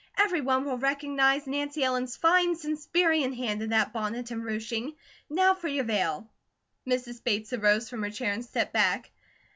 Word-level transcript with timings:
Everyone 0.17 0.65
will 0.65 0.79
recognize 0.79 1.45
Nancy 1.45 1.83
Ellen's 1.83 2.17
fine 2.17 2.55
Spencerian 2.55 3.33
hand 3.33 3.61
in 3.61 3.69
that 3.69 3.93
bonnet 3.93 4.31
and 4.31 4.43
ruching. 4.43 4.95
Now 5.29 5.53
for 5.53 5.67
your 5.67 5.83
veil!" 5.83 6.27
Mrs. 6.87 7.23
Bates 7.23 7.53
arose 7.53 7.87
from 7.87 8.01
her 8.01 8.09
chair, 8.09 8.33
and 8.33 8.43
stepped 8.43 8.73
back. 8.73 9.11